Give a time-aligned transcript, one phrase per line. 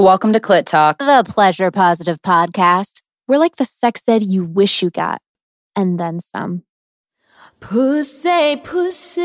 [0.00, 0.96] Welcome to Clit Talk.
[0.96, 3.02] The Pleasure Positive Podcast.
[3.28, 5.20] We're like the sex ed you wish you got,
[5.76, 6.62] and then some.
[7.60, 9.20] Pussy, pussy,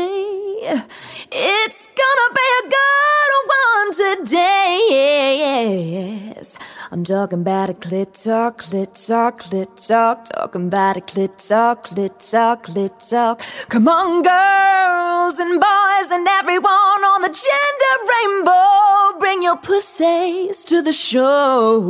[1.32, 6.34] it's gonna be a good one today.
[6.36, 6.58] Yes.
[6.92, 10.26] I'm talking about a clit talk, clit talk, clit talk.
[10.28, 13.42] Talking about a clit talk, clit talk, clit talk.
[13.68, 19.18] Come on, girls and boys and everyone on the gender rainbow.
[19.18, 21.80] Bring your pussies to the show.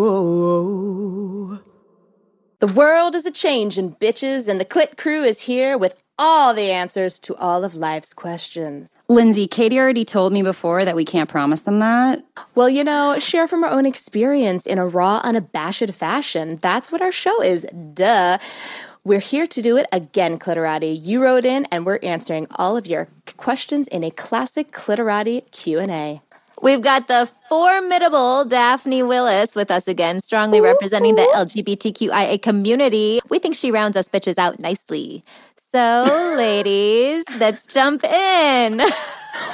[2.61, 6.71] The world is a changing, bitches, and the Clit Crew is here with all the
[6.71, 8.93] answers to all of life's questions.
[9.09, 12.25] Lindsay, Katie already told me before that we can't promise them that.
[12.55, 16.57] Well, you know, share from our own experience in a raw, unabashed fashion.
[16.57, 17.67] That's what our show is.
[17.95, 18.39] Duh.
[19.05, 20.99] We're here to do it again, Cliterati.
[21.01, 26.23] You wrote in, and we're answering all of your questions in a classic Cliterati Q&A.
[26.61, 33.21] We've got the formidable Daphne Willis with us again, strongly representing the LGBTQIA community.
[33.29, 35.23] We think she rounds us bitches out nicely.
[35.77, 38.81] So, ladies, let's jump in.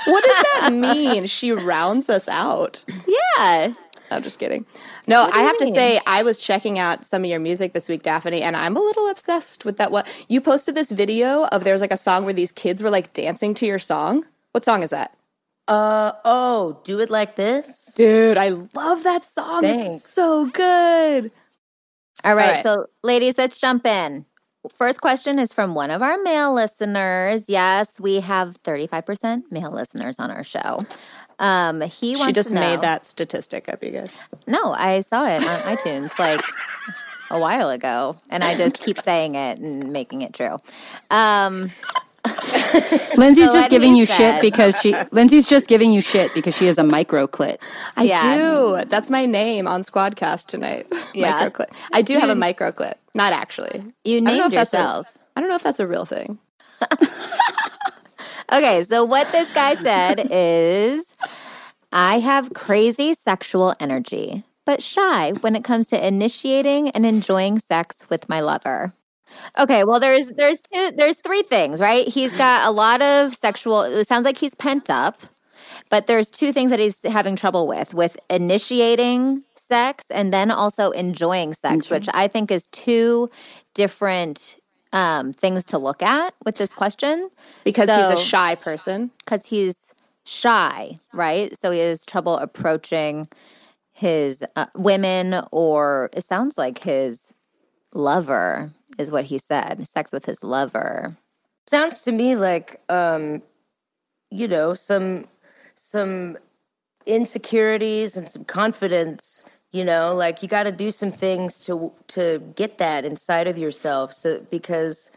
[0.04, 1.26] What does that mean?
[1.26, 2.84] she rounds us out.
[3.08, 3.72] Yeah.
[4.08, 4.64] I'm just kidding.
[5.08, 7.88] No, I you have to say, I was checking out some of your music this
[7.88, 9.90] week, Daphne, and I'm a little obsessed with that.
[9.90, 11.64] What you posted this video of?
[11.64, 14.24] There's like a song where these kids were like dancing to your song.
[14.52, 15.16] What song is that?
[15.66, 17.90] Uh oh, do it like this.
[17.96, 19.64] Dude, I love that song.
[19.64, 21.32] It's so good.
[22.22, 22.62] All right, All right.
[22.62, 24.26] so ladies, let's jump in.
[24.70, 27.48] First question is from one of our male listeners.
[27.48, 30.86] Yes, we have 35% male listeners on our show.
[31.40, 34.16] Um, he wants She just made that statistic up, you guys.
[34.46, 36.40] No, I saw it on iTunes like
[37.30, 40.58] a while ago, and I just keep saying it and making it true.
[41.10, 41.72] Um,
[43.16, 46.56] Lindsay's So just giving you said- shit because she Lindsay's just giving you shit because
[46.56, 47.56] she has a micro clit.
[47.96, 48.36] I Yeah.
[48.36, 48.84] do.
[48.88, 50.86] That's my name on Squadcast tonight.
[51.14, 51.48] Yeah.
[51.48, 51.68] microclip.
[51.92, 52.94] I do have a microclip.
[53.14, 53.82] Not actually.
[54.04, 55.18] you I don't know named if that's a- yourself.
[55.36, 56.38] I don't know if that's a real thing.
[58.52, 61.14] Okay, so what this guy said is
[61.90, 68.04] I have crazy sexual energy, but shy when it comes to initiating and enjoying sex
[68.10, 68.90] with my lover.
[69.58, 72.06] Okay, well there's there's two there's three things, right?
[72.06, 75.20] He's got a lot of sexual it sounds like he's pent up,
[75.90, 80.90] but there's two things that he's having trouble with with initiating sex and then also
[80.90, 83.30] enjoying sex, which I think is two
[83.74, 84.58] different
[84.92, 87.30] um, things to look at with this question
[87.64, 89.10] Because he's a shy person.
[89.24, 89.94] because he's
[90.24, 91.58] shy, right?
[91.58, 93.26] So he has trouble approaching
[93.92, 97.34] his uh, women, or it sounds like his
[97.94, 99.86] lover is what he said.
[99.86, 101.16] Sex with his lover.
[101.68, 103.42] Sounds to me like um,
[104.30, 105.26] you know, some
[105.74, 106.38] some
[107.06, 112.42] insecurities and some confidence, you know, like you got to do some things to to
[112.56, 115.10] get that inside of yourself so because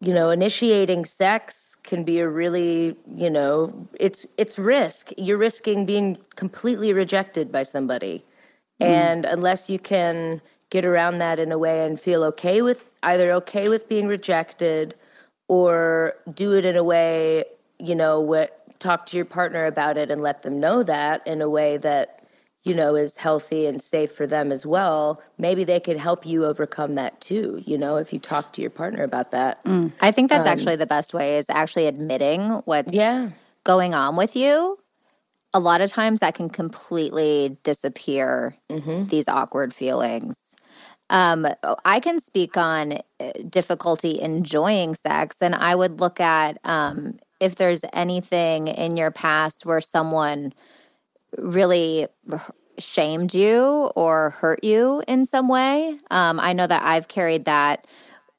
[0.00, 5.12] you know, initiating sex can be a really, you know, it's it's risk.
[5.18, 8.24] You're risking being completely rejected by somebody.
[8.82, 13.32] And unless you can get around that in a way and feel okay with either
[13.32, 14.94] okay with being rejected
[15.48, 17.44] or do it in a way,
[17.78, 21.42] you know, what talk to your partner about it and let them know that in
[21.42, 22.24] a way that,
[22.62, 25.20] you know, is healthy and safe for them as well.
[25.38, 28.70] Maybe they could help you overcome that too, you know, if you talk to your
[28.70, 29.62] partner about that.
[29.64, 29.92] Mm.
[30.00, 33.30] I think that's um, actually the best way is actually admitting what's Yeah.
[33.64, 34.78] going on with you.
[35.52, 39.06] A lot of times that can completely disappear mm-hmm.
[39.06, 40.36] these awkward feelings.
[41.10, 41.46] Um,
[41.84, 47.56] I can speak on uh, difficulty enjoying sex, and I would look at um, if
[47.56, 50.54] there's anything in your past where someone
[51.36, 52.06] really
[52.78, 55.98] shamed you or hurt you in some way.
[56.10, 57.86] Um, I know that I've carried that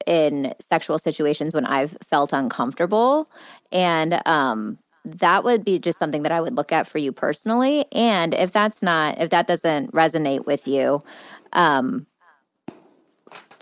[0.06, 3.30] in sexual situations when I've felt uncomfortable.
[3.70, 7.86] And um, that would be just something that I would look at for you personally.
[7.92, 11.00] And if that's not, if that doesn't resonate with you,
[11.52, 12.06] um,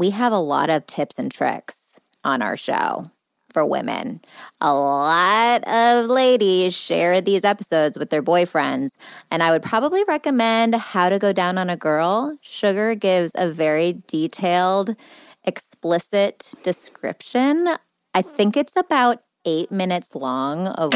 [0.00, 3.04] we have a lot of tips and tricks on our show
[3.52, 4.22] for women.
[4.62, 8.92] A lot of ladies share these episodes with their boyfriends,
[9.30, 12.38] and I would probably recommend How to Go Down on a Girl.
[12.40, 14.96] Sugar gives a very detailed,
[15.44, 17.68] explicit description.
[18.14, 20.92] I think it's about eight minutes long of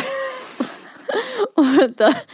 [1.57, 2.27] the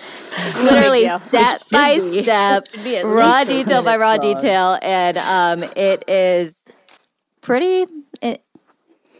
[0.62, 2.22] literally step by be.
[2.22, 4.20] step, Should be at raw detail by raw long.
[4.20, 6.59] detail, and um, it is
[7.40, 7.86] pretty,
[8.22, 8.36] eh,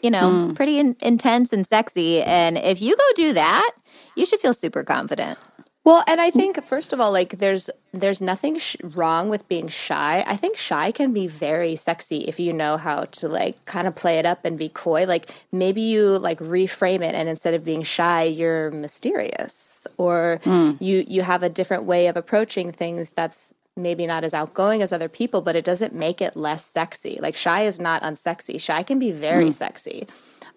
[0.02, 0.52] you know, hmm.
[0.55, 2.22] pretty in, intense and sexy.
[2.22, 3.72] And if you go do that,
[4.17, 5.38] you should feel super confident.
[5.82, 9.69] Well, and I think first of all, like there's there's nothing sh- wrong with being
[9.69, 10.22] shy.
[10.26, 13.94] I think shy can be very sexy if you know how to like kind of
[13.94, 15.06] play it up and be coy.
[15.06, 20.72] Like maybe you like reframe it, and instead of being shy, you're mysterious, or hmm.
[20.81, 24.93] you you have a different way of approaching things that's maybe not as outgoing as
[24.93, 27.19] other people, but it doesn't make it less sexy.
[27.20, 28.61] Like shy is not unsexy.
[28.61, 30.06] Shy can be very sexy.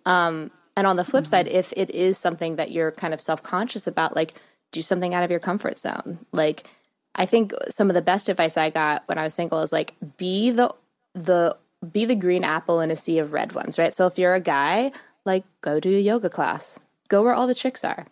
[0.06, 3.44] Um, and on the flip side, if it is something that you're kind of self
[3.44, 4.34] conscious about, like
[4.72, 6.20] do something out of your comfort zone.
[6.32, 6.68] Like
[7.16, 9.94] I think some of the best advice I got when I was single is like
[10.18, 10.74] be the
[11.14, 11.56] the
[11.92, 13.94] be the green apple in a sea of red ones, right?
[13.94, 14.92] So if you're a guy,
[15.26, 16.80] like go do a yoga class.
[17.08, 18.08] Go where all the chicks are.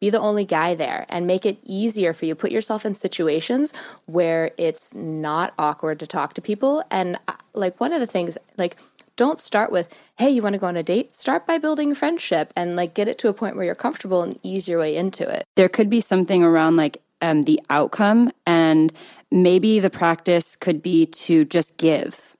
[0.00, 2.34] Be the only guy there and make it easier for you.
[2.34, 3.72] Put yourself in situations
[4.06, 6.84] where it's not awkward to talk to people.
[6.90, 8.76] And uh, like one of the things, like
[9.18, 11.14] don't start with, hey, you want to go on a date?
[11.16, 14.38] Start by building friendship and like get it to a point where you're comfortable and
[14.44, 15.44] ease your way into it.
[15.56, 18.92] There could be something around like um, the outcome, and
[19.32, 22.36] maybe the practice could be to just give,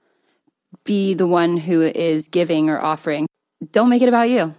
[0.84, 3.26] be the one who is giving or offering.
[3.72, 4.54] Don't make it about you.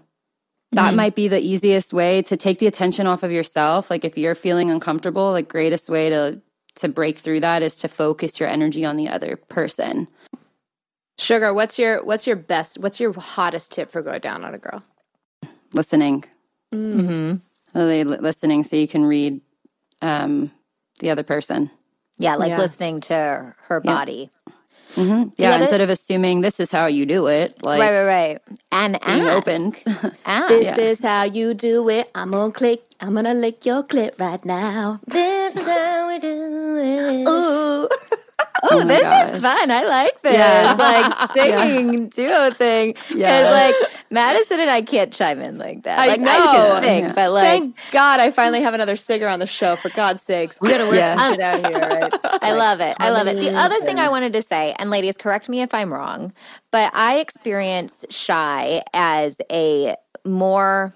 [0.71, 3.89] That might be the easiest way to take the attention off of yourself.
[3.89, 6.41] Like if you're feeling uncomfortable, the greatest way to
[6.75, 10.07] to break through that is to focus your energy on the other person.
[11.17, 14.57] Sugar, what's your what's your best what's your hottest tip for go down on a
[14.57, 14.83] girl?
[15.73, 16.23] Listening.
[16.73, 17.37] Mm-hmm.
[17.77, 19.41] Really listening so you can read
[20.01, 20.51] um,
[20.99, 21.71] the other person.
[22.17, 22.57] Yeah, like Yeah.
[22.59, 24.29] listening to her body.
[24.95, 28.39] Hmm Yeah, instead of assuming this is how you do it, like right, right, right.
[28.71, 29.73] And being ask, open.
[30.25, 30.47] ask.
[30.49, 32.09] This is how you do it.
[32.15, 32.83] I'm gonna click.
[32.99, 34.99] I'm gonna lick your clit right now.
[35.07, 37.29] This is how we do it.
[37.29, 37.48] Ooh.
[38.71, 39.33] Oh, oh this gosh.
[39.35, 39.71] is fun.
[39.71, 40.33] I like this.
[40.33, 40.75] Yeah.
[40.77, 42.93] Like singing duo thing.
[42.93, 43.49] Because Yeah.
[43.51, 43.75] like
[44.11, 45.99] Madison and I can't chime in like that.
[45.99, 46.51] I like I know.
[46.51, 47.13] can sing, Yeah.
[47.13, 49.75] but like Thank God I finally have another singer on the show.
[49.75, 50.59] For God's sakes.
[50.61, 51.29] We gotta work Yeah.
[51.31, 52.13] shit out here, right?
[52.41, 52.95] I love it.
[52.99, 53.37] I love it.
[53.37, 56.33] The other thing I wanted to say, and ladies, correct me if I'm wrong,
[56.71, 59.95] but I experience shy as a
[60.25, 60.93] more,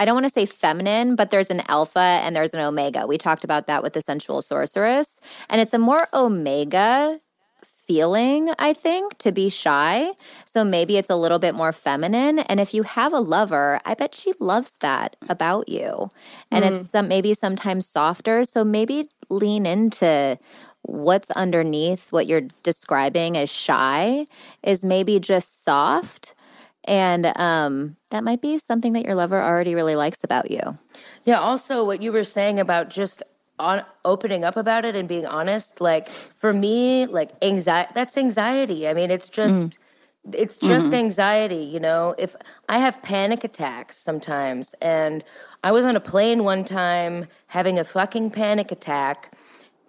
[0.00, 3.06] I don't want to say feminine, but there's an alpha and there's an omega.
[3.06, 5.20] We talked about that with the sensual sorceress.
[5.50, 7.20] And it's a more omega
[7.62, 10.12] feeling, I think, to be shy.
[10.46, 12.38] So maybe it's a little bit more feminine.
[12.38, 16.08] And if you have a lover, I bet she loves that about you.
[16.50, 16.90] And it's mm.
[16.90, 18.44] some, maybe sometimes softer.
[18.44, 20.38] So maybe lean into
[20.82, 24.24] what's underneath what you're describing as shy
[24.62, 26.34] is maybe just soft.
[26.84, 30.78] And um, that might be something that your lover already really likes about you.
[31.24, 31.38] Yeah.
[31.38, 33.22] Also, what you were saying about just
[33.58, 37.92] on opening up about it and being honest, like for me, like anxiety.
[37.94, 38.88] That's anxiety.
[38.88, 39.78] I mean, it's just.
[40.34, 42.14] It's just anxiety, you know.
[42.18, 42.36] If
[42.68, 45.24] I have panic attacks sometimes, and
[45.64, 49.32] I was on a plane one time having a fucking panic attack,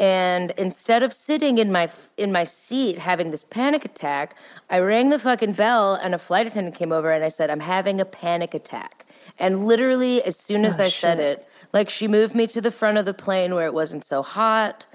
[0.01, 1.88] and instead of sitting in my
[2.18, 4.36] in my seat having this panic attack,
[4.68, 7.59] I rang the fucking bell and a flight attendant came over and I said, "I'm
[7.59, 9.06] having a panic attack."
[9.38, 12.71] And literally as soon as ah, I said it, like she moved me to the
[12.71, 14.88] front of the plane where it wasn't so hot.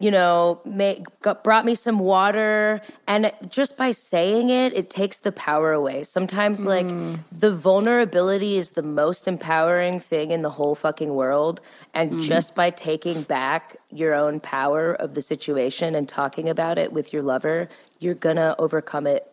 [0.00, 5.18] You know, make, got, brought me some water, and just by saying it, it takes
[5.18, 6.04] the power away.
[6.04, 7.16] Sometimes, like hmm.
[7.32, 11.60] the vulnerability is the most empowering thing in the whole fucking world,
[11.94, 12.20] and hmm.
[12.20, 17.12] just by taking back your own power of the situation and talking about it with
[17.12, 19.28] your lover, you're gonna overcome it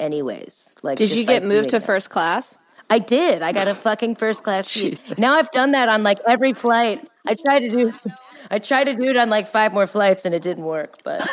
[0.00, 0.74] anyways.
[0.82, 1.84] Like, Did you get moved to it.
[1.84, 2.58] first class?
[2.90, 3.40] I did.
[3.42, 5.00] I got a fucking first class seat.
[5.18, 7.08] Now I've done that on like every flight.
[7.26, 7.92] I try to do
[8.50, 10.96] I tried to do it on like five more flights and it didn't work.
[11.04, 11.20] But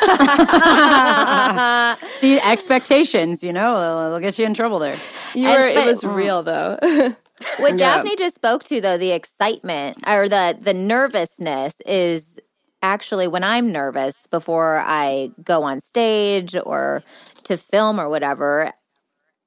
[2.20, 4.96] the expectations, you know, they'll, they'll get you in trouble there.
[5.34, 5.68] You And- were.
[5.68, 6.14] It was mm-hmm.
[6.14, 6.78] real though.
[7.58, 12.38] What Daphne just spoke to, though, the excitement or the the nervousness is
[12.82, 17.02] actually when I'm nervous before I go on stage or
[17.44, 18.72] to film or whatever.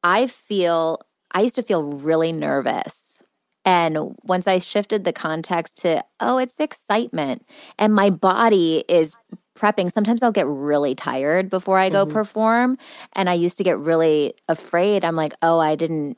[0.03, 1.01] I feel
[1.31, 3.02] I used to feel really nervous.
[3.65, 7.45] And once I shifted the context to, oh, it's excitement,
[7.79, 9.15] and my body is
[9.55, 9.91] prepping.
[9.91, 12.13] Sometimes I'll get really tired before I go mm-hmm.
[12.13, 12.77] perform.
[13.13, 15.05] And I used to get really afraid.
[15.05, 16.17] I'm like, oh, I didn't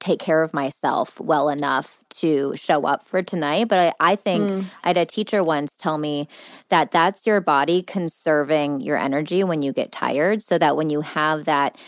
[0.00, 3.68] take care of myself well enough to show up for tonight.
[3.68, 4.64] But I, I think mm.
[4.82, 6.28] I had a teacher once tell me
[6.68, 11.00] that that's your body conserving your energy when you get tired, so that when you
[11.02, 11.78] have that,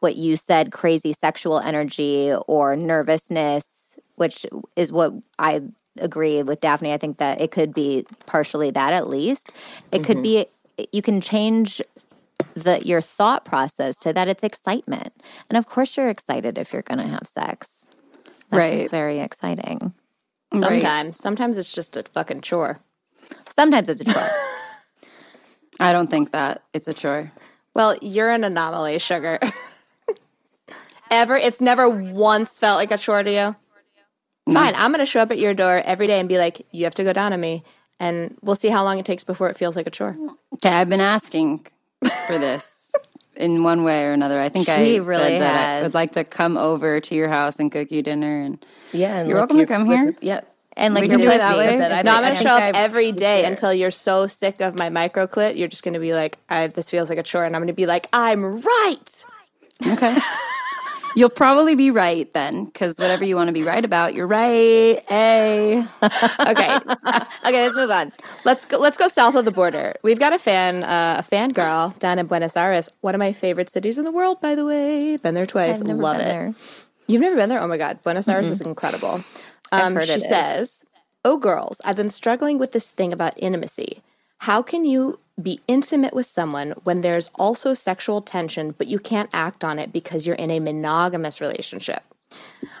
[0.00, 3.75] what you said, crazy sexual energy or nervousness,
[4.16, 5.62] which is what I
[6.00, 6.92] agree with Daphne.
[6.92, 9.52] I think that it could be partially that at least.
[9.92, 10.44] It could mm-hmm.
[10.78, 11.80] be, you can change
[12.54, 15.12] the your thought process to that it's excitement.
[15.48, 17.86] And of course you're excited if you're going to have sex.
[18.50, 18.78] That Right.
[18.80, 19.94] sounds very exciting.
[20.52, 20.62] Right.
[20.62, 21.16] Sometimes.
[21.18, 22.80] Sometimes it's just a fucking chore.
[23.54, 24.30] Sometimes it's a chore.
[25.80, 27.32] I don't think that it's a chore.
[27.74, 29.38] Well, you're an anomaly, sugar.
[31.10, 31.36] Ever?
[31.36, 33.56] It's never once felt like a chore to you?
[34.52, 36.84] Fine, I'm going to show up at your door every day and be like, you
[36.84, 37.64] have to go down on me.
[37.98, 40.16] And we'll see how long it takes before it feels like a chore.
[40.54, 41.66] Okay, I've been asking
[42.26, 42.92] for this
[43.36, 44.40] in one way or another.
[44.40, 45.82] I think I really said that I has.
[45.82, 48.42] would like to come over to your house and cook you dinner.
[48.42, 50.14] And Yeah, and You're lick welcome to come lick- here.
[50.20, 50.52] Yep.
[50.78, 51.78] And like We your can do it that way.
[52.04, 53.50] No, I'm gonna show up I've- every day there.
[53.50, 55.56] until you're so sick of my micro clit.
[55.56, 57.44] You're just going to be like, I, this feels like a chore.
[57.46, 59.24] And I'm going to be like, I'm right.
[59.86, 60.18] okay,
[61.16, 65.00] you'll probably be right then, because whatever you want to be right about, you're right.
[65.10, 65.84] A.
[66.48, 66.78] Okay.
[67.46, 68.12] Okay, let's move on.
[68.44, 68.78] Let's go.
[68.78, 69.94] Let's go south of the border.
[70.02, 73.32] We've got a fan, uh, a fan girl down in Buenos Aires, one of my
[73.32, 74.40] favorite cities in the world.
[74.40, 75.80] By the way, been there twice.
[75.80, 76.24] Love it.
[76.24, 76.54] there.
[77.06, 77.60] You've never been there?
[77.60, 79.22] Oh my god, Buenos Aires is incredible.
[79.70, 80.84] Um, heard she says,
[81.24, 84.02] "Oh girls, I've been struggling with this thing about intimacy.
[84.38, 89.30] How can you be intimate with someone when there's also sexual tension, but you can't
[89.32, 92.02] act on it because you're in a monogamous relationship?"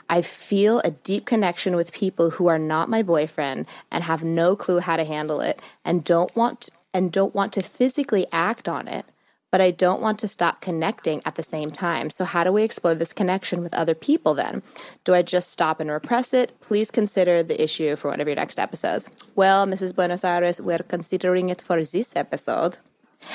[0.08, 4.56] I feel a deep connection with people who are not my boyfriend and have no
[4.56, 8.88] clue how to handle it and don't want and don't want to physically act on
[8.88, 9.04] it,
[9.50, 12.10] but I don't want to stop connecting at the same time.
[12.10, 14.62] So how do we explore this connection with other people then?
[15.04, 16.60] Do I just stop and repress it?
[16.60, 19.08] Please consider the issue for one of your next episodes.
[19.34, 19.94] Well, Mrs.
[19.94, 22.78] Buenos Aires, we're considering it for this episode.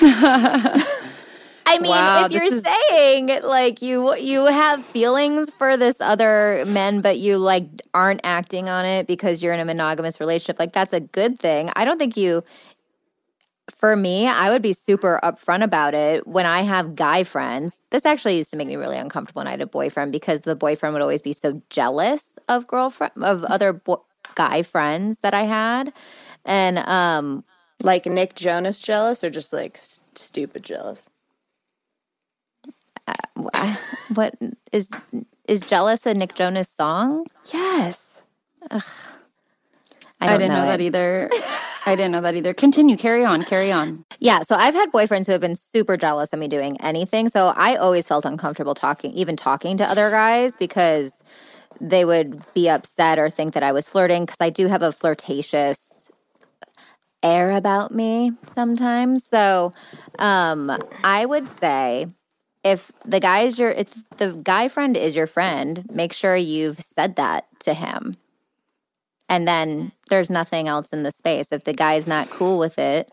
[0.00, 6.64] I mean, Wow, if you're is- saying like you you have feelings for this other
[6.66, 7.64] men, but you like
[7.94, 11.70] aren't acting on it because you're in a monogamous relationship, like that's a good thing.
[11.74, 12.42] I don't think you.
[13.82, 17.76] For me, I would be super upfront about it when I have guy friends.
[17.90, 20.54] This actually used to make me really uncomfortable when I had a boyfriend because the
[20.54, 24.04] boyfriend would always be so jealous of girlfriend of other bo-
[24.36, 25.92] guy friends that I had,
[26.44, 27.44] and um,
[27.82, 31.10] Like Nick Jonas jealous or just like s- stupid jealous?
[33.54, 33.78] I-
[34.14, 34.34] what
[34.72, 34.90] is
[35.48, 37.26] is jealous a Nick Jonas song?
[37.52, 38.22] Yes.
[40.22, 40.66] I, I, didn't know, it.
[40.66, 41.30] that either.
[41.86, 42.54] I didn't know that either.
[42.54, 42.96] Continue.
[42.96, 43.42] Carry on.
[43.42, 44.04] Carry on.
[44.20, 47.28] Yeah, so I've had boyfriends who have been super jealous of me doing anything.
[47.28, 51.24] So I always felt uncomfortable talking, even talking to other guys because
[51.80, 54.92] they would be upset or think that I was flirting because I do have a
[54.92, 56.10] flirtatious
[57.22, 59.24] air about me sometimes.
[59.24, 59.72] So
[60.20, 62.06] um, I would say
[62.62, 66.78] if the guy is your if the guy friend is your friend, make sure you've
[66.78, 68.14] said that to him.
[69.32, 71.52] And then there's nothing else in the space.
[71.52, 73.10] If the guy's not cool with it,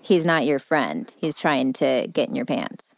[0.00, 1.12] he's not your friend.
[1.20, 2.94] He's trying to get in your pants.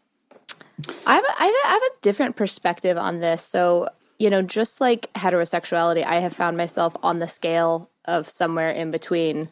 [1.06, 3.42] I have, a, I have a different perspective on this.
[3.42, 8.68] So, you know, just like heterosexuality, I have found myself on the scale of somewhere
[8.68, 9.48] in between,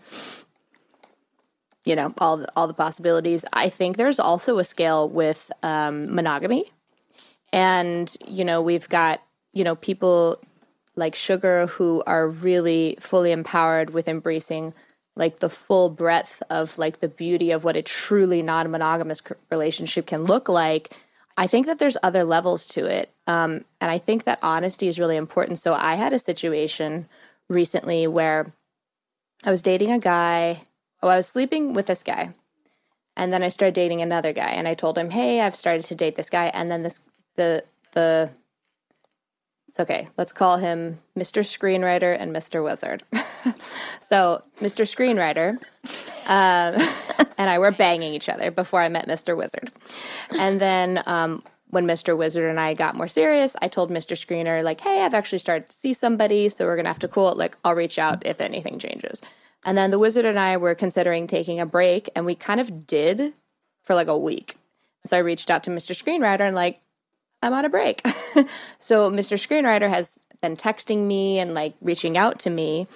[1.87, 3.47] you know, all the, all the possibilities.
[3.55, 6.71] I think there's also a scale with um, monogamy.
[7.51, 9.23] And, you know, we've got,
[9.55, 10.39] you know, people
[10.97, 14.75] like Sugar who are really fully empowered with embracing
[15.17, 20.25] like the full breadth of like the beauty of what a truly non-monogamous relationship can
[20.25, 20.97] look like
[21.37, 23.11] i think that there's other levels to it.
[23.27, 25.59] Um, and i think that honesty is really important.
[25.59, 27.09] So i had a situation
[27.49, 28.53] recently where
[29.45, 30.63] i was dating a guy
[31.03, 32.31] oh i was sleeping with this guy
[33.17, 35.95] and then i started dating another guy and i told him hey i've started to
[35.95, 37.01] date this guy and then this
[37.37, 38.31] the the
[39.73, 40.07] it's okay.
[40.19, 41.41] Let's call him Mr.
[41.41, 42.63] Screenwriter and Mr.
[42.63, 43.05] Wizard.
[44.03, 44.85] so, Mr.
[44.85, 45.53] Screenwriter
[46.29, 49.35] um, and I were banging each other before I met Mr.
[49.35, 49.73] Wizard.
[50.39, 52.15] And then um, when Mr.
[52.15, 54.15] Wizard and I got more serious, I told Mr.
[54.15, 57.09] Screener, like, hey, I've actually started to see somebody, so we're going to have to
[57.09, 57.39] cool it.
[57.39, 59.23] Like, I'll reach out if anything changes.
[59.65, 62.87] And then the Wizard and I were considering taking a break, and we kind of
[62.87, 63.33] did
[63.85, 64.57] for like a week.
[65.07, 65.97] So I reached out to Mr.
[65.97, 66.83] Screenwriter and, like,
[67.43, 68.07] I'm on a break.
[68.79, 69.37] so Mr.
[69.37, 72.87] Screenwriter has been texting me and like reaching out to me.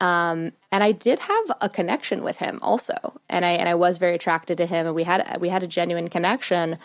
[0.00, 3.18] Um, and I did have a connection with him also.
[3.28, 5.66] And I and I was very attracted to him and we had we had a
[5.66, 6.78] genuine connection.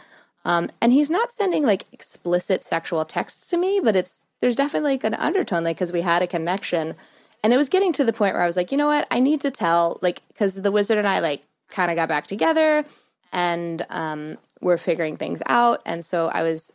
[0.45, 4.91] Um, and he's not sending like explicit sexual texts to me, but it's there's definitely
[4.91, 6.95] like an undertone like cuz we had a connection.
[7.43, 9.07] And it was getting to the point where I was like, you know what?
[9.11, 12.27] I need to tell like cuz the wizard and I like kind of got back
[12.27, 12.85] together
[13.33, 15.81] and um we're figuring things out.
[15.85, 16.73] And so I was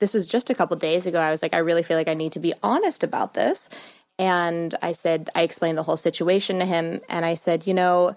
[0.00, 1.20] this was just a couple days ago.
[1.20, 3.70] I was like, I really feel like I need to be honest about this.
[4.18, 7.00] And I said, I explained the whole situation to him.
[7.08, 8.14] And I said, you know,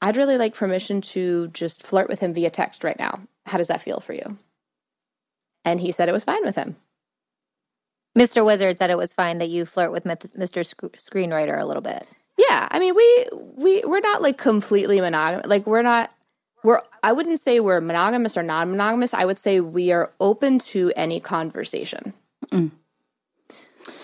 [0.00, 3.20] I'd really like permission to just flirt with him via text right now.
[3.46, 4.38] How does that feel for you?
[5.64, 6.76] And he said it was fine with him.
[8.18, 8.44] Mr.
[8.44, 10.66] Wizard said it was fine that you flirt with Mr.
[10.66, 12.04] Sc- Screenwriter a little bit.
[12.36, 15.46] Yeah, I mean, we we we're not like completely monogamous.
[15.46, 16.10] Like we're not
[16.62, 19.14] we're I wouldn't say we're monogamous or non-monogamous.
[19.14, 22.14] I would say we are open to any conversation.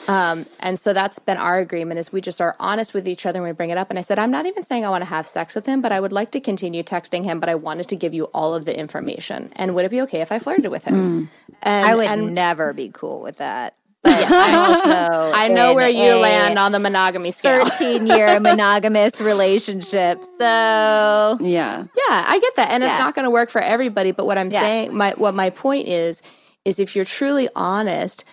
[0.08, 3.42] Um, and so that's been our agreement is we just are honest with each other
[3.42, 3.90] when we bring it up.
[3.90, 5.92] And I said, I'm not even saying I want to have sex with him, but
[5.92, 8.64] I would like to continue texting him, but I wanted to give you all of
[8.64, 9.52] the information.
[9.54, 11.28] And would it be okay if I flirted with him?
[11.62, 13.76] And, I would and never be cool with that.
[14.08, 17.64] But I'm also I know where you land on the monogamy scale.
[17.64, 20.24] 13 year monogamous relationship.
[20.38, 21.84] So Yeah.
[21.84, 24.10] Yeah, I get that, and it's not going to work for everybody.
[24.12, 24.62] But what I'm Yeah.
[24.62, 26.22] saying, my what my point is,
[26.64, 28.24] is if you're truly honest,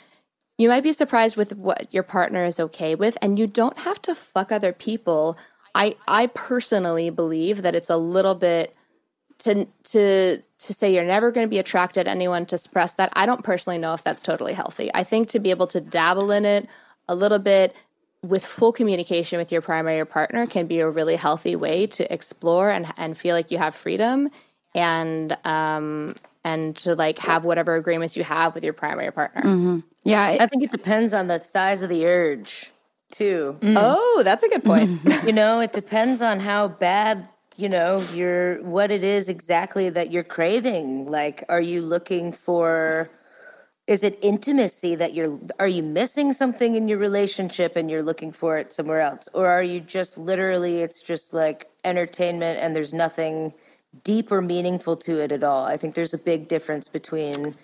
[0.57, 4.01] you might be surprised with what your partner is okay with, and you don't have
[4.03, 5.37] to fuck other people.
[5.73, 8.73] I I personally believe that it's a little bit
[9.39, 13.11] to to to say you're never going to be attracted to anyone to suppress that.
[13.15, 14.91] I don't personally know if that's totally healthy.
[14.93, 16.67] I think to be able to dabble in it
[17.07, 17.75] a little bit
[18.23, 22.69] with full communication with your primary partner can be a really healthy way to explore
[22.71, 24.29] and and feel like you have freedom
[24.73, 29.41] and um and to like have whatever agreements you have with your primary partner.
[29.43, 29.79] Mm-hmm.
[30.03, 30.21] Yeah.
[30.23, 32.71] I- I think it depends on the size of the urge,
[33.11, 33.57] too.
[33.61, 33.75] Mm.
[33.77, 34.89] Oh, that's a good point.
[35.03, 35.27] Mm-hmm.
[35.27, 40.11] you know, it depends on how bad, you know, you're what it is exactly that
[40.11, 41.09] you're craving.
[41.09, 43.09] Like, are you looking for
[43.87, 48.31] is it intimacy that you're are you missing something in your relationship and you're looking
[48.31, 49.29] for it somewhere else?
[49.33, 53.53] Or are you just literally it's just like entertainment and there's nothing
[54.03, 55.65] deep or meaningful to it at all?
[55.65, 57.55] I think there's a big difference between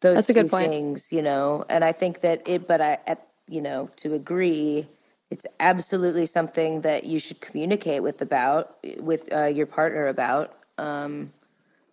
[0.00, 1.64] those That's two things, you know.
[1.68, 4.86] And I think that it but I at you know, to agree
[5.30, 11.32] it's absolutely something that you should communicate with about with uh, your partner about um,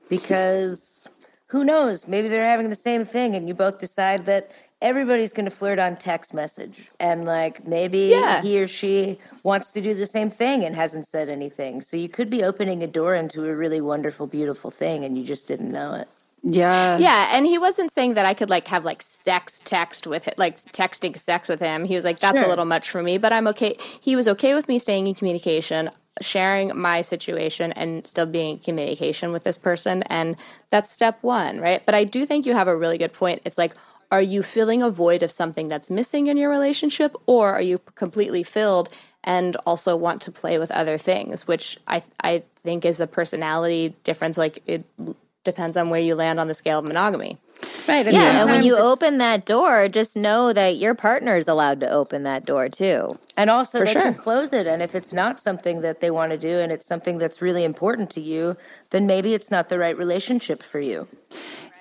[0.10, 1.08] because
[1.48, 2.08] who knows?
[2.08, 4.52] Maybe they're having the same thing and you both decide that
[4.82, 8.42] everybody's going to flirt on text message and like maybe Yeah.
[8.42, 11.82] he or she wants to do the same thing and hasn't said anything.
[11.82, 15.24] So you could be opening a door into a really wonderful beautiful thing and you
[15.24, 16.08] just didn't know it
[16.50, 16.98] yeah.
[16.98, 20.38] Yeah, and he wasn't saying that I could like have like sex text with it,
[20.38, 21.84] like texting sex with him.
[21.84, 23.76] He was like, that's a little much for me, but I'm okay.
[24.02, 25.90] He was okay with me staying in communication,
[26.22, 30.04] sharing my situation, and still being in communication with this person.
[30.04, 30.38] And
[30.70, 31.86] that's step one, right?
[31.86, 33.42] But I do think you have a really good point.
[33.44, 33.74] It's like,
[34.10, 37.80] are you filling a void of something that's missing in your relationship, or are you
[37.96, 38.90] completely filled
[39.26, 43.94] and also want to play with other things, which I I think is a personality
[44.06, 44.38] difference.
[44.38, 44.86] Like it
[45.48, 47.38] depends on where you land on the scale of monogamy.
[47.88, 51.80] right yeah, and when you open that door, just know that your partner is allowed
[51.80, 53.18] to open that door too.
[53.38, 54.02] And also, For they sure.
[54.02, 54.68] can close it.
[54.68, 57.64] And if it's not something that they want to do and it's something that's really
[57.64, 58.58] important to you,
[58.90, 61.08] then maybe it's not the right relationship for you.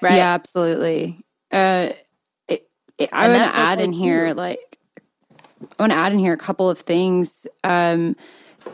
[0.00, 0.16] Right.
[0.16, 1.24] Yeah, absolutely.
[1.50, 1.90] Uh,
[2.48, 4.78] it, it, I And want to add in here, like,
[5.78, 7.46] I want to add in here a couple of things.
[7.64, 8.16] Um,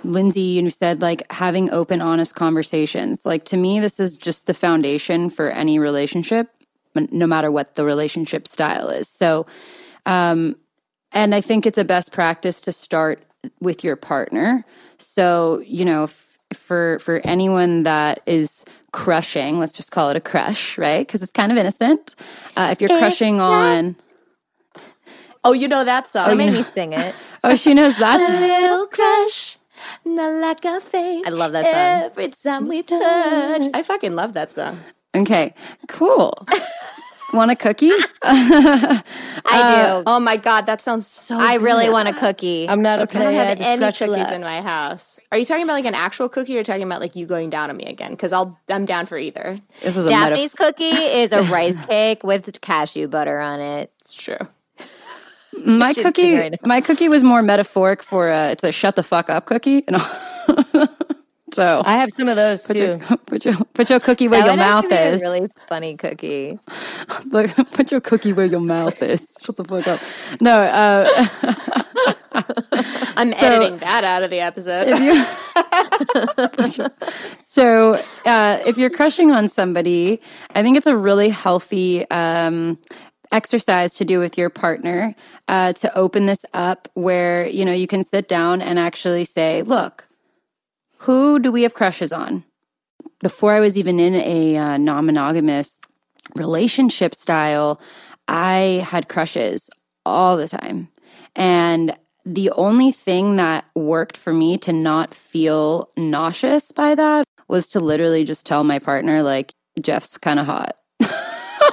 [0.05, 3.24] Lindsay, you said like having open, honest conversations.
[3.24, 6.48] Like to me, this is just the foundation for any relationship,
[6.94, 9.09] no matter what the relationship style is.
[9.09, 9.46] So,
[10.07, 10.57] um,
[11.12, 13.22] and I think it's a best practice to start
[13.61, 14.64] with your partner.
[14.98, 20.20] So, you know, f- for for anyone that is crushing, let's just call it a
[20.20, 21.07] crush, right?
[21.07, 22.14] Because it's kind of innocent.
[22.57, 23.96] Uh, if you're crushing on,
[25.44, 26.28] Oh, you know that song.
[26.28, 27.14] Don't make me sing it.
[27.44, 28.20] oh, she knows that.
[28.20, 29.59] a little crush,
[30.04, 31.26] not like a fade.
[31.26, 32.10] I love that song.
[32.10, 33.64] Every time we touch.
[33.74, 34.80] I fucking love that song.
[35.14, 35.54] Okay,
[35.88, 36.46] cool.
[37.32, 37.90] Want a cookie?
[38.22, 39.02] I
[39.42, 39.50] do.
[39.50, 42.68] Uh, oh my god, that sounds so I really want a cookie.
[42.68, 43.18] I'm not I okay.
[43.20, 43.80] don't I have just any
[44.12, 44.32] cookies lot.
[44.34, 45.18] in my house.
[45.30, 47.48] Are you talking about like an actual cookie or are talking about like you going
[47.48, 48.10] down on me again?
[48.10, 49.58] Because I'll I'm down for either.
[49.80, 50.36] This was a metaphor.
[50.36, 53.90] Daphne's cookie is a rice cake with cashew butter on it.
[54.00, 54.46] It's true.
[55.64, 59.28] My She's cookie, my cookie was more metaphoric for uh, it's a shut the fuck
[59.28, 59.84] up cookie.
[59.86, 60.00] And
[61.52, 62.82] so I have some of those put too.
[62.84, 65.20] your, put your put your cookie where your mouth a is.
[65.20, 66.58] really funny cookie.
[67.26, 69.36] Look, put your cookie where your mouth is.
[69.42, 70.00] Shut the fuck up.
[70.40, 71.06] No, uh,
[73.16, 74.88] I'm editing that out of the episode.
[77.38, 80.20] so uh, if you're crushing on somebody,
[80.54, 82.78] I think it's a really healthy um,
[83.32, 85.14] exercise to do with your partner
[85.48, 89.62] uh, to open this up, where you know you can sit down and actually say,
[89.62, 90.08] "Look,
[90.98, 92.44] who do we have crushes on?"
[93.20, 95.80] Before I was even in a uh, non-monogamous
[96.36, 97.80] relationship style,
[98.28, 99.70] I had crushes
[100.04, 100.88] all the time.
[101.34, 107.68] And the only thing that worked for me to not feel nauseous by that was
[107.70, 110.76] to literally just tell my partner, like, Jeff's kind of hot.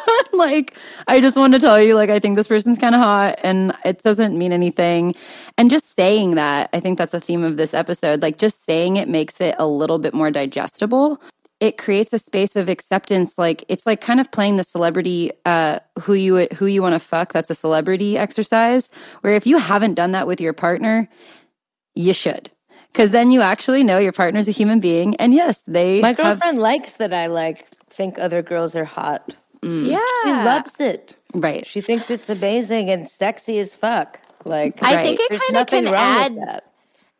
[0.34, 0.76] like,
[1.08, 3.74] I just want to tell you, like, I think this person's kind of hot and
[3.86, 5.16] it doesn't mean anything.
[5.58, 8.22] And just saying that, I think that's a theme of this episode.
[8.22, 11.22] Like, just saying it makes it a little bit more digestible.
[11.60, 13.38] It creates a space of acceptance.
[13.38, 17.00] Like, it's like kind of playing the celebrity, uh, who you, who you want to
[17.00, 17.34] fuck.
[17.34, 18.92] That's a celebrity exercise.
[19.22, 21.10] Where if you haven't done that with your partner,
[21.96, 22.50] you should
[22.94, 26.18] because then you actually know your partner's a human being and yes they My have-
[26.18, 29.36] girlfriend likes that I like think other girls are hot.
[29.62, 29.86] Mm.
[29.88, 30.00] Yeah.
[30.24, 31.16] She loves it.
[31.34, 34.20] right She thinks it's amazing and sexy as fuck.
[34.46, 36.62] Like I think it kind of can add.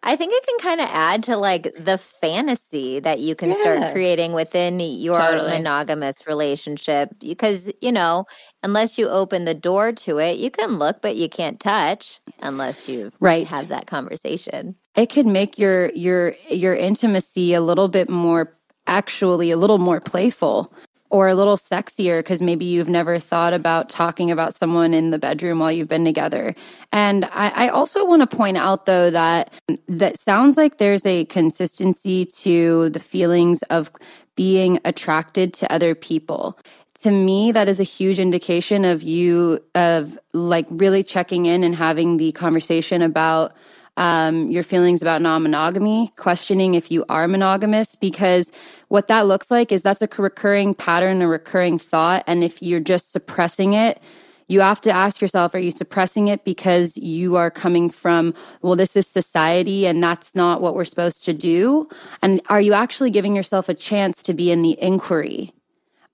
[0.02, 3.92] I think it can kind of add to like the fantasy that you can start
[3.92, 5.52] creating within your Totally.
[5.58, 8.26] monogamous relationship because you know
[8.64, 12.88] unless you open the door to it you can look but you can't touch unless
[12.88, 13.52] you Right.
[13.52, 18.56] have that conversation it could make your your your intimacy a little bit more
[18.88, 20.74] actually a little more playful
[21.10, 25.18] or a little sexier because maybe you've never thought about talking about someone in the
[25.18, 26.56] bedroom while you've been together.
[26.92, 29.52] And i, I also want to point out though that
[29.88, 33.92] that sounds like there's a consistency to the feelings of
[34.36, 36.58] being attracted to other people.
[37.02, 41.76] To me that is a huge indication of you of like really checking in and
[41.76, 43.54] having the conversation about
[44.00, 48.52] um, your feelings about non-monogamy questioning if you are monogamous because
[48.88, 52.80] what that looks like is that's a recurring pattern a recurring thought and if you're
[52.80, 54.02] just suppressing it
[54.48, 58.76] you have to ask yourself are you suppressing it because you are coming from well
[58.76, 61.88] this is society and that's not what we're supposed to do
[62.22, 65.54] and are you actually giving yourself a chance to be in the inquiry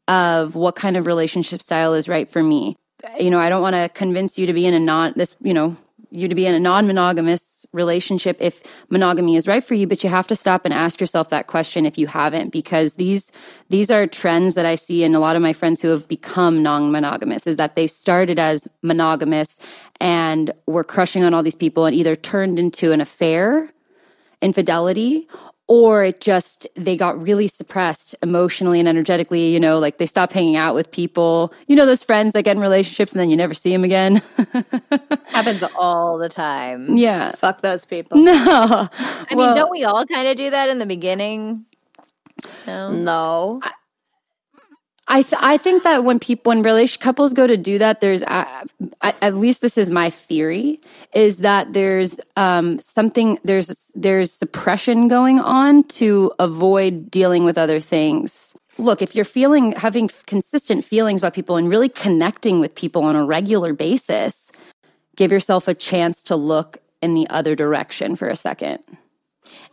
[0.08, 2.76] of what kind of relationship style is right for me.
[3.19, 5.54] You know, I don't want to convince you to be in a non this, you
[5.54, 5.78] know,
[6.12, 7.41] you to be in a non-monogamous
[7.75, 11.29] relationship if monogamy is right for you, but you have to stop and ask yourself
[11.29, 13.31] that question if you haven't because these
[13.69, 16.63] these are trends that I see in a lot of my friends who have become
[16.63, 19.59] non-monogamous is that they started as monogamous
[19.99, 23.71] and were crushing on all these people and either turned into an affair
[24.41, 25.27] infidelity
[25.67, 30.34] or it just they got really suppressed emotionally and energetically you know like they stopped
[30.34, 31.54] hanging out with people.
[31.67, 34.21] You know those friends that get in relationships and then you never see them again?
[35.28, 36.95] Happens all the time.
[36.97, 37.32] Yeah.
[37.34, 38.17] Fuck those people.
[38.21, 38.34] no.
[38.34, 41.65] I Well- mean don't we all kind of do that in the beginning?
[42.67, 42.91] No?
[42.91, 43.60] No.
[43.63, 43.71] I
[45.21, 48.65] th- I think that when people when relation couples go to do that, there's uh,
[49.01, 50.80] I, at least this is my theory
[51.13, 57.80] is that there's um, something there's there's suppression going on to avoid dealing with other
[57.80, 58.58] things.
[58.78, 63.15] Look, if you're feeling having consistent feelings about people and really connecting with people on
[63.15, 64.51] a regular basis,
[65.15, 68.80] give yourself a chance to look in the other direction for a second.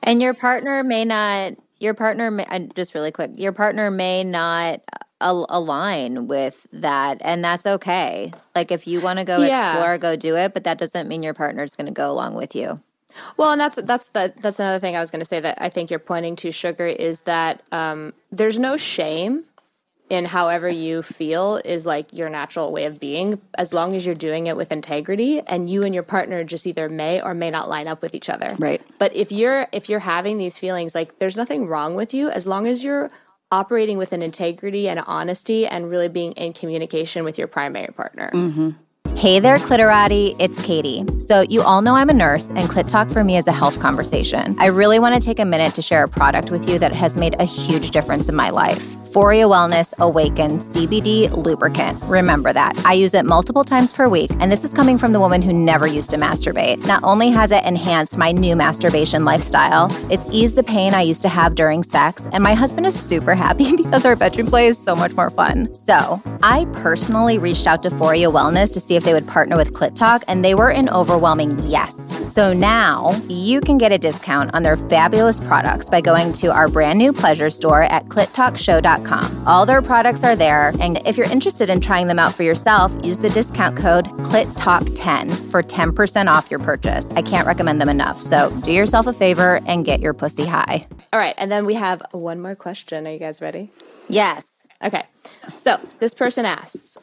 [0.02, 4.22] And your partner may not, your partner, may, uh, just really quick, your partner may
[4.22, 4.82] not
[5.22, 7.18] al- align with that.
[7.22, 8.32] And that's okay.
[8.54, 9.72] Like if you want to go Yeah.
[9.74, 10.52] explore, go do it.
[10.54, 12.80] But that doesn't mean your partner's going to go along with you.
[13.36, 15.68] Well, and that's that's the, that's another thing I was going to say that I
[15.68, 19.44] think you're pointing to, sugar, is that um, there's no shame
[20.08, 24.14] in however you feel is like your natural way of being, as long as you're
[24.14, 27.68] doing it with integrity, and you and your partner just either may or may not
[27.68, 28.54] line up with each other.
[28.58, 28.80] Right.
[28.98, 32.46] But if you're if you're having these feelings, like there's nothing wrong with you as
[32.46, 33.10] long as you're
[33.52, 38.30] operating with an integrity and honesty and really being in communication with your primary partner.
[38.32, 38.70] Mm-hmm.
[39.16, 40.34] Hey there, Cliterati.
[40.40, 41.04] It's Katie.
[41.20, 43.78] So, you all know I'm a nurse, and Clit Talk for me is a health
[43.78, 44.56] conversation.
[44.58, 47.16] I really want to take a minute to share a product with you that has
[47.16, 48.96] made a huge difference in my life.
[49.12, 52.02] Foria Wellness Awaken CBD Lubricant.
[52.04, 52.72] Remember that.
[52.86, 55.52] I use it multiple times per week, and this is coming from the woman who
[55.52, 56.84] never used to masturbate.
[56.86, 61.20] Not only has it enhanced my new masturbation lifestyle, it's eased the pain I used
[61.22, 64.78] to have during sex, and my husband is super happy because our bedroom play is
[64.78, 65.72] so much more fun.
[65.74, 69.72] So, I personally reached out to Foria Wellness to see if they would partner with
[69.72, 72.32] Clit Talk, and they were an overwhelming yes.
[72.32, 76.68] So now you can get a discount on their fabulous products by going to our
[76.68, 79.46] brand new pleasure store at clittalkshow.com.
[79.46, 82.92] All their products are there, and if you're interested in trying them out for yourself,
[83.04, 87.10] use the discount code CLITTALK10 for 10% off your purchase.
[87.12, 88.20] I can't recommend them enough.
[88.20, 90.82] So do yourself a favor and get your pussy high.
[91.12, 93.06] All right, and then we have one more question.
[93.06, 93.70] Are you guys ready?
[94.08, 94.46] Yes.
[94.82, 95.04] Okay.
[95.56, 96.98] So this person asks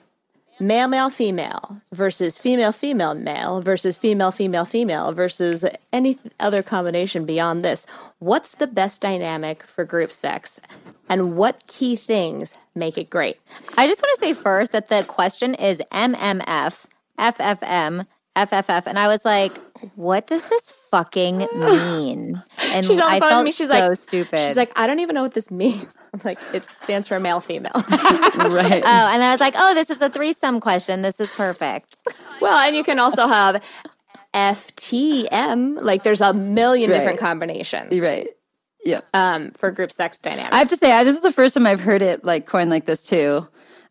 [0.60, 7.26] male, male, female versus female, female, male versus female, female, female versus any other combination
[7.26, 7.86] beyond this.
[8.20, 10.60] What's the best dynamic for group sex?
[11.08, 13.40] And what key things make it great?
[13.78, 16.86] I just want to say first that the question is MMF,
[17.18, 18.84] FFM, FFF.
[18.86, 19.58] And I was like,
[19.96, 22.44] what does this fucking mean.
[22.72, 23.52] And She's on the I phone with felt me.
[23.52, 24.38] She's so like, stupid.
[24.38, 25.92] She's like, I don't even know what this means.
[26.14, 27.72] I'm like, it stands for male female.
[27.74, 28.84] right.
[28.86, 31.02] oh, and then I was like, oh, this is a threesome question.
[31.02, 31.98] This is perfect.
[32.40, 33.64] well, and you can also have
[34.36, 35.82] FTM.
[35.82, 38.00] Like, there's a million different combinations.
[38.00, 38.28] right.
[38.86, 39.00] Yeah.
[39.16, 40.54] Um, for group sex dynamics.
[40.54, 42.70] I have to say, I, this is the first time I've heard it like coined
[42.70, 43.48] like this too.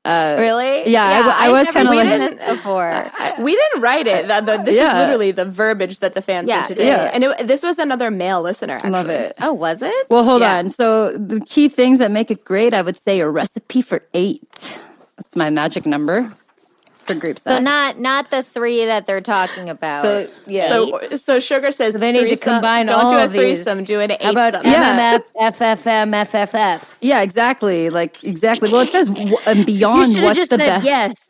[0.09, 0.89] Uh, really?
[0.91, 3.11] yeah, I w- I I've was kinda seen like- it before.
[3.39, 4.27] we didn't write it.
[4.27, 4.95] The- the- this Yeah.
[4.95, 6.87] is literally the verbiage that the fans Yeah, sent today.
[6.89, 7.11] yeah.
[7.13, 8.75] And it, this was another male listener.
[8.77, 8.91] Actually.
[8.91, 9.35] Love it.
[9.43, 10.07] oh, was it?
[10.09, 10.57] Well, hold Yeah.
[10.59, 10.71] on.
[10.71, 14.79] So the key things that make it great, I would say, a recipe for eight.
[15.17, 16.33] That's my magic number
[17.09, 17.57] for group sex.
[17.57, 20.03] so not not the three that they're talking about.
[20.03, 20.69] So yeah.
[20.69, 23.65] So, so Sugar says they need to combine Don't all do a of these.
[23.65, 23.83] threesome.
[23.83, 24.23] Do an eight.
[24.23, 25.19] How about Yeah.
[25.37, 26.95] MMF, FFM, FFF?
[27.01, 27.91] yeah, exactly.
[27.91, 28.71] Like exactly.
[28.71, 29.09] Well, it says
[29.47, 30.13] and beyond.
[30.15, 30.85] should What's just the said best?
[30.85, 31.29] yes.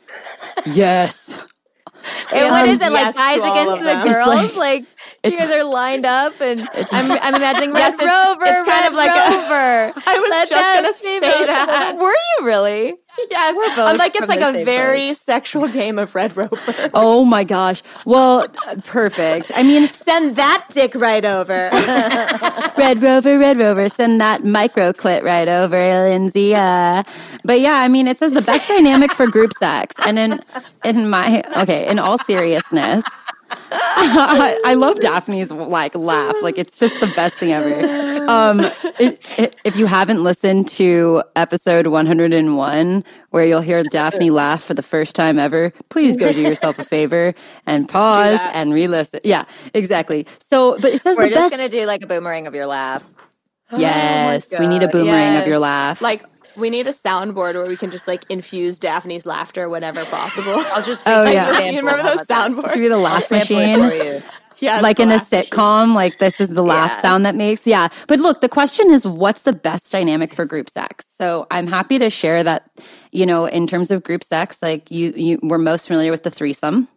[0.66, 1.46] Yes.
[2.32, 4.08] And what Um, is it like yes guys against the them.
[4.08, 4.56] girls?
[4.56, 4.84] like
[5.24, 6.60] you guys are lined up, and
[6.92, 10.00] I'm, I'm imagining Red Yes, it's- Rover, it's kind Red of like a- Rover.
[10.06, 11.96] I was Let just them gonna say the- that.
[11.98, 12.94] Were you really?
[13.30, 16.56] Yes, both I'm like it's like a very sexual game of Red Rover.
[16.94, 17.82] Oh my gosh.
[18.06, 18.48] Well,
[18.84, 19.52] perfect.
[19.54, 21.68] I mean, Send that dick right over.
[22.78, 26.54] Red Rover, Red Rover, send that micro clit right over, Lindsay.
[26.54, 27.02] Uh,
[27.44, 29.94] but yeah, I mean, it says the best dynamic for group sex.
[30.06, 30.40] And in
[30.84, 33.04] in my okay, in all seriousness,
[33.70, 36.34] I, love Daphne's like laugh.
[36.42, 38.28] Like it's just the best thing ever.
[38.28, 44.64] Um, it, it, if you haven't listened to episode 101, where you'll hear Daphne laugh
[44.64, 47.34] for the first time ever, please go do yourself a favor
[47.64, 49.20] and pause and re-listen.
[49.24, 50.26] Yeah, exactly.
[50.50, 51.56] So, but it says We're just best.
[51.56, 53.08] gonna do like a boomerang of your laugh.
[53.76, 56.00] Yes, we need a boomerang of your laugh.
[56.00, 56.24] Like
[56.58, 60.54] we need a soundboard where we can just like infuse Daphne's laughter whenever possible.
[60.74, 61.48] I'll just Oh, make yeah.
[61.48, 61.76] You sample.
[61.78, 62.50] remember those about that?
[62.50, 62.72] soundboards?
[62.72, 63.78] should be the laugh machine.
[63.88, 64.22] for you.
[64.60, 65.50] Yeah, like in a laugh machine.
[65.52, 67.00] sitcom, like this is the laugh Yeah.
[67.02, 67.64] sound that makes.
[67.64, 67.86] Yeah.
[68.08, 71.06] But look, the question is what's the best dynamic for group sex?
[71.14, 72.68] So I'm happy to share that,
[73.12, 76.30] you know, in terms of group sex, like you, you we're most familiar with the
[76.30, 76.88] threesome,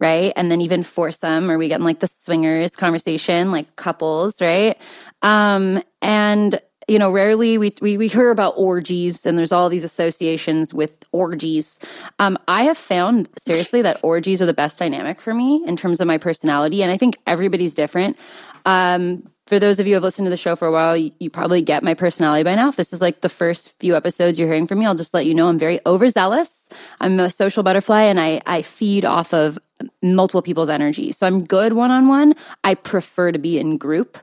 [0.00, 0.32] right?
[0.34, 4.76] And then even foursome, or we get in like the swingers conversation, like couples, right?
[5.22, 9.84] Um, and you know, rarely we, we we hear about orgies, and there's all these
[9.84, 11.78] associations with orgies.
[12.18, 16.00] Um, I have found seriously that orgies are the best dynamic for me in terms
[16.00, 18.18] of my personality, and I think everybody's different.
[18.66, 21.12] Um, for those of you who have listened to the show for a while, you,
[21.20, 22.68] you probably get my personality by now.
[22.70, 25.26] If this is like the first few episodes you're hearing from me, I'll just let
[25.26, 26.68] you know I'm very overzealous.
[27.00, 29.58] I'm a social butterfly, and I I feed off of
[30.02, 31.12] multiple people's energy.
[31.12, 32.34] So I'm good one on one.
[32.62, 34.18] I prefer to be in group.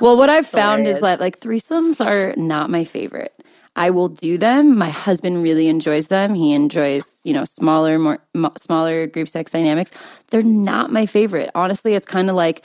[0.00, 3.34] Well, what I've found is that like threesomes are not my favorite.
[3.76, 4.76] I will do them.
[4.76, 6.34] My husband really enjoys them.
[6.34, 9.92] He enjoys, you know, smaller, more mo- smaller group sex dynamics.
[10.30, 11.50] They're not my favorite.
[11.54, 12.64] Honestly, it's kind of like,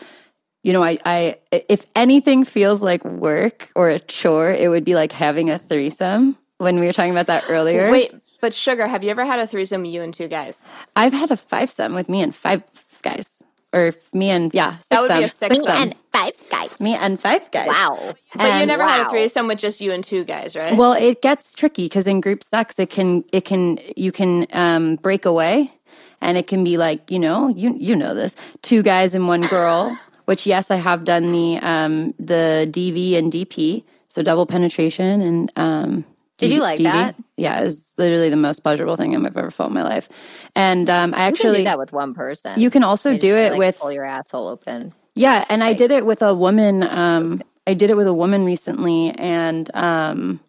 [0.63, 4.95] you know, I, I, if anything feels like work or a chore, it would be
[4.95, 6.36] like having a threesome.
[6.58, 9.47] When we were talking about that earlier, Wait, but Sugar, have you ever had a
[9.47, 10.67] threesome, with you and two guys?
[10.97, 12.62] I've had a five some with me and five
[13.01, 15.49] guys, or me and yeah, six That would be a some.
[15.53, 15.77] six some.
[15.82, 16.77] And five guys.
[16.77, 17.69] me and five guys.
[17.69, 18.15] Wow.
[18.36, 19.10] But you And- never had a wow.
[19.12, 20.75] threesome with just you and two guys, right?
[20.75, 24.97] Well, it gets tricky because in group sex, it can it can you can um,
[24.97, 25.71] break away,
[26.19, 29.41] and it can be like you know you you know this two guys and one
[29.47, 29.97] girl.
[30.25, 35.49] which yes, I have done the um, the DV and DP, so double penetration and.
[35.56, 36.03] Um,
[36.38, 37.15] Did you like that?
[37.38, 40.10] Yeah, it was literally the most pleasurable thing I've ever felt in my life,
[40.56, 42.60] and um, I You actually do that with one person.
[42.60, 44.93] you can also do it like, with pull your asshole open.
[45.15, 46.84] yeah, and I did it with a woman.
[46.84, 50.39] Um, I did it with a woman recently, and um,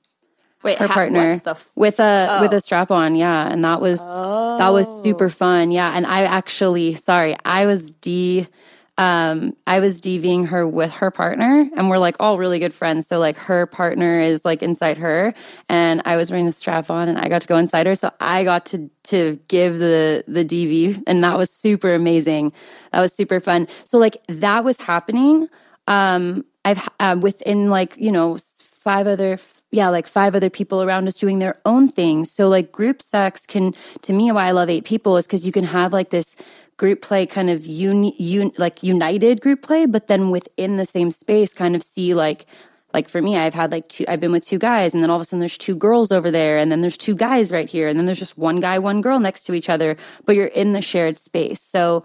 [0.63, 3.15] Wait, her partner the f- with a with a strap on.
[3.15, 5.71] Yeah, and that was that was super fun.
[5.71, 8.49] Yeah, and I actually, sorry, I was d.
[8.97, 13.07] Um, I was DVing her with her partner, and we're like all really good friends.
[13.09, 15.35] So like her partner is like inside her,
[15.69, 17.95] and I was wearing the strap on, and I got to go inside her.
[17.97, 22.53] So I got to to give the the DV, and that was super amazing.
[22.93, 23.67] That was super fun.
[23.85, 25.49] So like that was happening.
[25.89, 28.39] Um, I've uh, within like you know
[28.85, 29.39] five other
[29.71, 33.45] yeah like five other people around us doing their own thing so like group sex
[33.45, 36.37] can to me why i love eight people is because you can have like this
[36.77, 41.11] group play kind of uni, un, like united group play but then within the same
[41.11, 42.47] space kind of see like
[42.93, 45.17] like for me i've had like two i've been with two guys and then all
[45.17, 47.87] of a sudden there's two girls over there and then there's two guys right here
[47.89, 50.73] and then there's just one guy one girl next to each other but you're in
[50.73, 52.03] the shared space so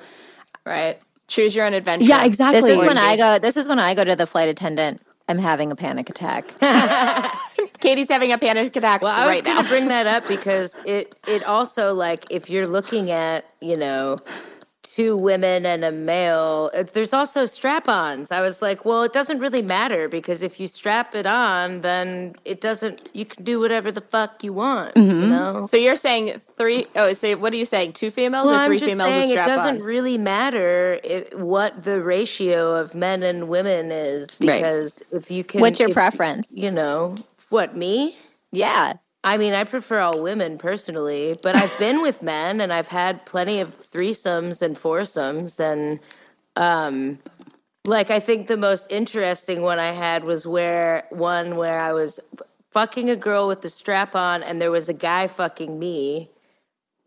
[0.66, 1.00] right?
[1.28, 2.06] Choose your own adventure.
[2.06, 3.38] yeah exactly This is when I go.
[3.40, 5.02] This is when I go to the flight attendant.
[5.28, 6.46] I'm having a panic attack.
[7.80, 9.62] Katie's having a panic attack Well, I was right now.
[9.62, 14.20] to bring that up because it it also like if you're looking at you know
[15.00, 16.70] two women and a male.
[16.94, 18.32] There's also strap-ons.
[18.32, 22.36] I was like, well, it doesn't really matter because if you strap it on, then
[22.44, 23.08] it doesn't.
[23.14, 24.98] You can do whatever the fuck you want.
[24.98, 25.30] You mm-hmm.
[25.30, 25.66] know.
[25.66, 27.94] So you're saying three oh so what are you saying?
[27.94, 31.00] Two females Well, or three I'm just females saying with it doesn't really matter
[31.34, 34.58] what the ratio of men and women is Right.
[34.58, 36.48] because if you can, What's your if- preference?
[36.52, 37.16] You know
[37.48, 38.18] what me?
[38.52, 38.94] Yeah.
[39.30, 43.28] I mean, I prefer all women personally, but I've been with men and I've had
[43.28, 45.60] plenty of threesomes and foursomes.
[45.60, 46.00] And,
[46.56, 47.20] um,
[47.86, 52.20] like, I think the most interesting one I had was where one where I was
[52.72, 56.32] fucking a girl with the strap on and there was a guy fucking me.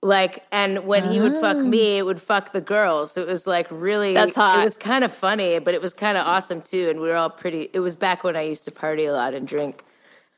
[0.00, 3.11] Like, and when he would fuck me, it would fuck the girls.
[3.12, 4.61] So it was like really, That's hot.
[4.61, 6.88] It was kind of funny, but it was kind of awesome too.
[6.88, 9.35] And we were all pretty, it was back when I used to party a lot
[9.35, 9.82] and drink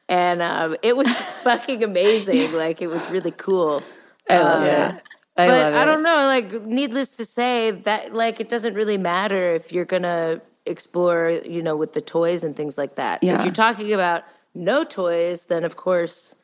[0.08, 1.08] and um, it was
[1.42, 2.52] fucking amazing.
[2.52, 3.82] Like it was really cool.
[4.28, 5.02] I love it.
[5.36, 5.76] I but love it.
[5.76, 6.26] I don't know.
[6.26, 11.62] Like, needless to say, that like it doesn't really matter if you're gonna explore, you
[11.62, 13.22] know, with the toys and things like that.
[13.22, 13.38] Yeah.
[13.38, 16.34] If you're talking about no toys, then of course,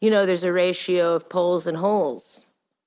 [0.00, 2.45] you know, there's a ratio of poles and holes.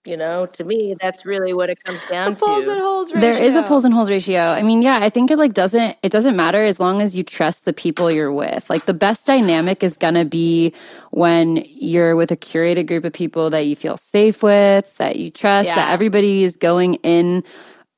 [0.10, 2.72] You know, to me, that's really what it comes down Pulls to.
[2.72, 3.22] and holes ratio.
[3.32, 4.42] There is a pulls and holes ratio.
[4.42, 7.24] I mean, yeah, I think it like doesn't it doesn't matter as long as you
[7.24, 8.70] trust the people you're with.
[8.72, 10.74] Like the best dynamic is gonna be
[11.12, 15.30] when you're with a curated group of people that you feel safe with, that you
[15.30, 15.94] trust, that Yeah.
[15.94, 17.44] everybody is going in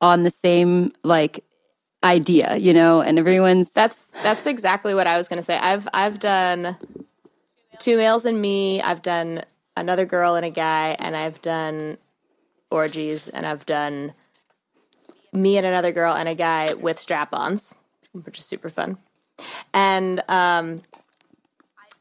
[0.02, 1.44] on the same like
[2.04, 5.58] idea, you know, and everyone's That's that's exactly what I was gonna say.
[5.58, 6.76] I've I've done
[7.80, 8.82] two males and me.
[8.82, 9.44] I've done
[9.76, 11.98] another girl and a guy, and I've done
[12.70, 14.14] orgies, and I've done
[15.34, 17.74] me and another girl and a guy with strap-ons,
[18.12, 18.98] which is super fun.
[19.74, 20.82] And um,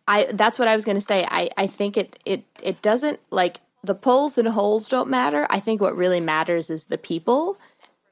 [0.07, 1.25] I that's what I was gonna say.
[1.31, 5.47] I I think it it it doesn't like the pulls and holes don't matter.
[5.49, 7.59] I think what really matters is the people.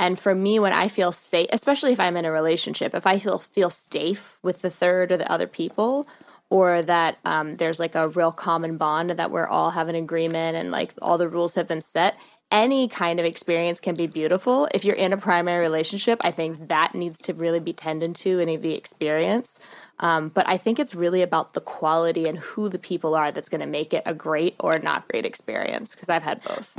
[0.01, 3.19] And for me, when I feel safe, especially if I'm in a relationship, if I
[3.19, 6.07] feel feel safe with the third or the other people,
[6.51, 10.57] or that um, there's like a real common bond that we're all have an agreement
[10.57, 12.17] and like all the rules have been set,
[12.51, 14.69] any kind of experience can be beautiful.
[14.75, 18.39] If you're in a primary relationship, I think that needs to really be tended to
[18.41, 19.61] in the experience.
[20.01, 23.51] Um, but I think it's really about the quality and who the people are that's
[23.51, 25.95] going to make it a great or not great experience.
[25.95, 26.77] Because I've had both.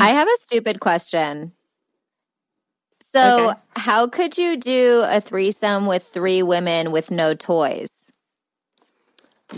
[0.00, 1.52] I have a stupid question.
[3.02, 3.60] So, Okay.
[3.76, 7.93] how could you do a threesome with three women with no toys?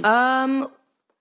[0.04, 0.68] Um,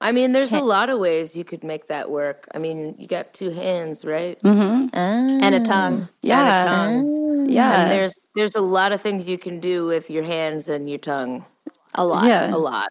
[0.01, 2.47] I mean, there's a lot of ways you could make that work.
[2.53, 4.39] I mean, you got two hands, right?
[4.41, 4.89] Mhm.
[4.93, 6.09] And a tongue.
[6.21, 6.39] yeah.
[6.39, 7.49] And a tongue.
[7.49, 7.81] Yeah.
[7.83, 10.99] And there's there's a lot of things you can do with your hands and your
[10.99, 11.45] tongue.
[11.95, 12.25] A lot.
[12.25, 12.53] yeah.
[12.53, 12.89] A lot.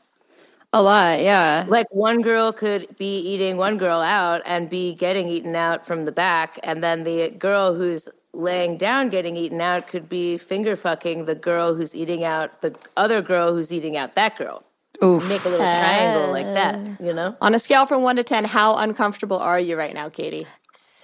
[0.73, 1.65] A lot, yeah.
[1.69, 6.05] Like one girl could be eating one girl out and be getting eaten out from
[6.05, 10.75] the back, and then the girl who's laying down getting eaten out could be finger
[10.75, 14.65] fucking the girl who's eating out the other girl who's eating out that girl.
[15.03, 15.27] Oof.
[15.29, 17.37] Make a little triangle like that, you know?
[17.41, 20.47] On a scale from one to 10, how uncomfortable are you right now, Katie?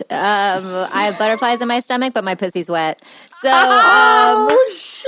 [0.09, 3.03] Um, I have butterflies in my stomach, but my pussy's wet.
[3.43, 4.49] So, um,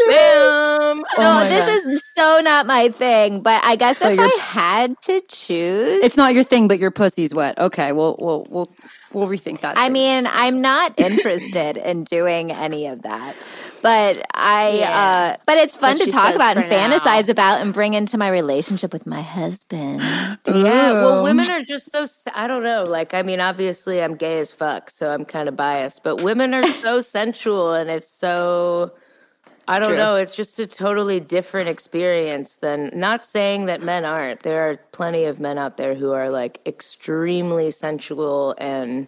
[0.09, 0.97] Bam!
[0.99, 3.41] no, my this is so not my thing.
[3.41, 7.33] But I guess if I had to choose, It's not your thing, but your pussy's
[7.33, 7.59] wet.
[7.59, 8.71] Okay, we'll we'll we'll
[9.15, 9.77] we'll rethink that.
[9.79, 13.35] I mean, I'm not interested in doing any of that.
[13.83, 15.35] But I, Yeah.
[15.35, 16.89] uh, but it's fun But to talk about and now.
[16.89, 20.01] fantasize about and bring into my relationship with my husband.
[20.47, 22.85] Yeah, well, women are just so, I don't know.
[22.85, 26.55] Like, I mean, obviously I'm gay as fuck, so I'm kind of biased, but women
[26.55, 28.93] are so sensual and it's so,
[29.69, 29.97] I don't true.
[29.97, 34.41] know, it's just a totally different experience than, not saying that men aren't.
[34.41, 39.07] There are plenty of men out there who are like extremely sensual and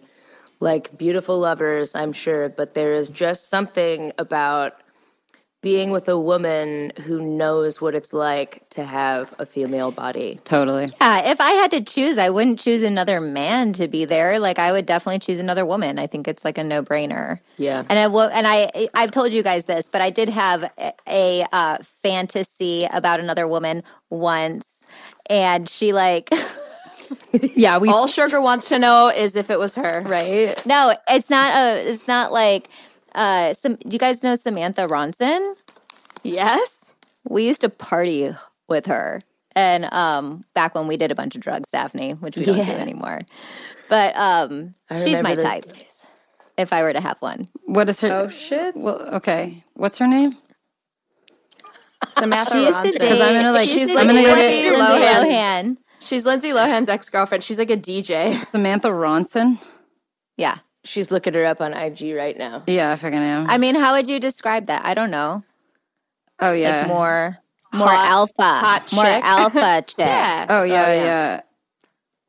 [0.59, 4.81] like beautiful lovers, I'm sure, but there is just something about
[5.65, 10.39] being with a woman who knows what it's like to have a female body.
[10.45, 10.87] totally.
[11.01, 14.37] Yeah, if I had to choose, I wouldn't choose another man to be there.
[14.37, 15.97] Like I would definitely choose another woman.
[15.97, 17.39] I think it's like a no brainer.
[17.57, 17.83] Yeah.
[17.89, 20.93] And I will, and I I've told you guys this, but I did have a,
[21.07, 24.67] a uh, fantasy about another woman once,
[25.31, 26.29] and she like
[27.55, 30.03] Yeah, we All Sugar wants to know is if it was her.
[30.05, 30.63] right.
[30.63, 32.69] no, it's not a, it's not like.
[33.15, 35.55] Uh, some, do you guys know Samantha Ronson?
[36.23, 36.93] Yes.
[37.27, 38.35] We used to party
[38.67, 39.19] with her,
[39.55, 42.71] and um, back when we did a bunch of drugs, Daphne, which we don't do
[42.73, 43.21] anymore.
[43.89, 45.65] But um, she's my type.
[45.73, 46.05] days.
[46.57, 48.11] If I were to have one, What is her?
[48.11, 48.75] Oh, shit.
[48.77, 49.63] Well, okay.
[49.73, 50.35] What's her name?
[52.09, 52.99] Samantha she used to Ronson.
[52.99, 53.21] date.
[53.21, 55.23] I'm gonna, like- she used she's to like date Lindsay Lindsay Lohan.
[55.25, 55.77] Lohan.
[55.99, 57.43] She's Lindsay Lohan's ex girlfriend.
[57.43, 58.43] She's like a DJ.
[58.45, 59.59] Samantha Ronson.
[60.37, 62.63] Yeah, She's looking her up on IG right now.
[62.67, 63.49] Yeah, I fucking am.
[63.49, 64.85] I mean, how would you describe that?
[64.85, 65.43] I don't know.
[66.39, 66.79] oh yeah.
[66.81, 67.37] Like more,
[67.73, 69.23] more Hot- alpha, hot more chick.
[69.23, 69.97] alpha chick.
[69.99, 70.45] Yeah.
[70.49, 71.03] oh yeah, Oh, yeah.
[71.03, 71.41] yeah.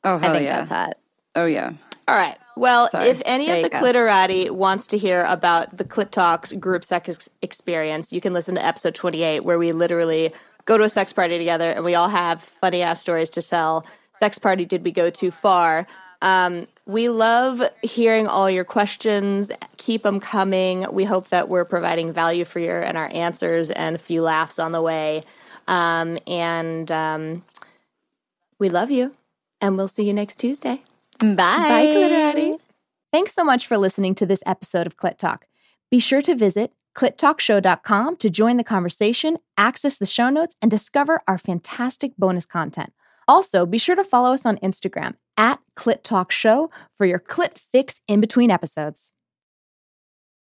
[0.05, 0.57] Oh I think yeah.
[0.59, 0.93] that's hot.
[1.35, 1.73] Oh yeah.
[2.09, 2.39] All right.
[2.57, 3.09] Well, Sorry.
[3.09, 3.79] if any There of the go.
[3.81, 8.65] Cliterati wants to hear about the Clit Talks group sex experience, you can listen to
[8.65, 10.33] episode 28, where we literally
[10.67, 13.85] go to a sex party together and we all have funny ass stories to sell.
[14.21, 15.87] Sex party, did we go too far?
[16.23, 19.51] Um, we love hearing all your questions.
[19.77, 20.87] Keep them coming.
[20.93, 24.59] We hope that we're providing value for you and our answers and a few laughs
[24.59, 25.25] on the way.
[25.67, 27.45] Um, and um,
[28.59, 29.13] we love you.
[29.61, 30.83] And we'll see you next Tuesday.
[31.19, 31.35] Bye.
[31.35, 32.61] Bye, Cliterati.
[33.13, 35.47] Thanks so much for listening to this episode of Clit Talk.
[35.91, 41.21] Be sure to visit clittalkshow.com to join the conversation, access the show notes, and discover
[41.29, 42.93] our fantastic bonus content.
[43.29, 47.59] Also, be sure to follow us on Instagram at Clit Talk Show for your clit
[47.73, 49.13] fix in between episodes.